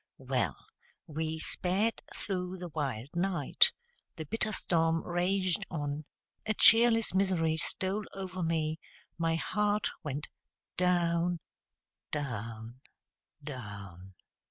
Well, 0.17 0.57
we 1.05 1.37
sped 1.37 2.01
through 2.15 2.57
the 2.57 2.69
wild 2.69 3.09
night, 3.15 3.71
the 4.15 4.25
bitter 4.25 4.51
storm 4.51 5.03
raged 5.03 5.63
on, 5.69 6.05
a 6.43 6.55
cheerless 6.55 7.13
misery 7.13 7.55
stole 7.57 8.05
over 8.15 8.41
me, 8.41 8.79
my 9.19 9.35
heart 9.35 9.91
went 10.03 10.27
down, 10.75 11.39
down, 12.09 12.81
down! 13.43 14.15